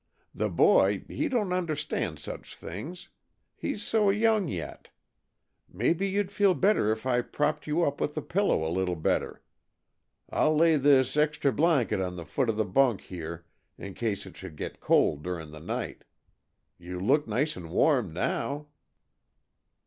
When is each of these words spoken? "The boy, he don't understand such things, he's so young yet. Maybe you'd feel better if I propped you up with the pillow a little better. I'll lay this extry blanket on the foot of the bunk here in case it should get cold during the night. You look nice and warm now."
"The 0.33 0.49
boy, 0.49 1.03
he 1.09 1.29
don't 1.29 1.53
understand 1.53 2.17
such 2.17 2.57
things, 2.57 3.09
he's 3.55 3.83
so 3.83 4.09
young 4.09 4.47
yet. 4.47 4.89
Maybe 5.69 6.07
you'd 6.09 6.31
feel 6.31 6.55
better 6.55 6.91
if 6.91 7.05
I 7.05 7.21
propped 7.21 7.67
you 7.67 7.83
up 7.83 8.01
with 8.01 8.15
the 8.15 8.23
pillow 8.23 8.67
a 8.67 8.73
little 8.73 8.95
better. 8.95 9.43
I'll 10.31 10.55
lay 10.55 10.77
this 10.77 11.15
extry 11.15 11.51
blanket 11.51 12.01
on 12.01 12.15
the 12.15 12.25
foot 12.25 12.49
of 12.49 12.57
the 12.57 12.65
bunk 12.65 13.01
here 13.01 13.45
in 13.77 13.93
case 13.93 14.25
it 14.25 14.35
should 14.37 14.55
get 14.55 14.79
cold 14.81 15.21
during 15.21 15.51
the 15.51 15.59
night. 15.59 16.03
You 16.79 16.99
look 16.99 17.27
nice 17.27 17.55
and 17.55 17.69
warm 17.69 18.11
now." 18.11 18.69